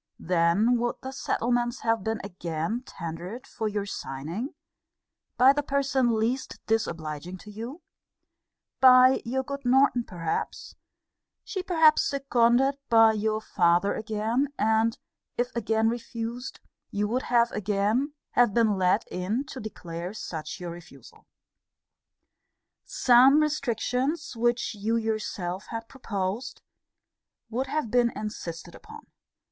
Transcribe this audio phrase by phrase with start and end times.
[0.17, 4.55] Then would the settlements have been again tendered for your signing,
[5.37, 7.83] by the person least disobliging to you;
[8.79, 10.73] by your good Norton perhaps;
[11.43, 14.97] she perhaps seconded by your father again; and,
[15.37, 20.71] if again refused, you would have again have been led in to declare such your
[20.71, 21.27] refusal.
[22.85, 26.63] Some restrictions which you yourself had proposed,
[27.51, 29.01] would have been insisted upon.